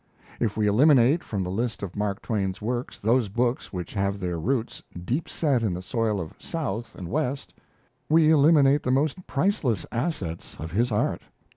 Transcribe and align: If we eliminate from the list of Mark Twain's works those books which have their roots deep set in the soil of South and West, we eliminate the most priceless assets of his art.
If 0.39 0.57
we 0.57 0.65
eliminate 0.65 1.23
from 1.23 1.43
the 1.43 1.51
list 1.51 1.83
of 1.83 1.95
Mark 1.95 2.23
Twain's 2.23 2.59
works 2.59 2.99
those 2.99 3.29
books 3.29 3.71
which 3.71 3.93
have 3.93 4.19
their 4.19 4.39
roots 4.39 4.81
deep 5.05 5.29
set 5.29 5.61
in 5.61 5.75
the 5.75 5.81
soil 5.83 6.19
of 6.19 6.33
South 6.39 6.95
and 6.95 7.07
West, 7.07 7.53
we 8.09 8.31
eliminate 8.31 8.81
the 8.81 8.89
most 8.89 9.27
priceless 9.27 9.85
assets 9.91 10.55
of 10.59 10.71
his 10.71 10.91
art. 10.91 11.21